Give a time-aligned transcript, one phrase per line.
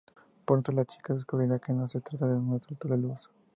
[0.45, 3.29] Pronto, la chica descubrirá que no se trata de un asalto al uso